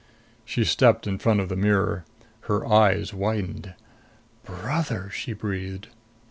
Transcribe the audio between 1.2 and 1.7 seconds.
of the